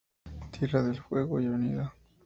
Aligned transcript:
Tierra 0.49 0.81
del 0.81 0.99
Fuego 0.99 1.39
y 1.39 1.45
Av. 1.45 1.91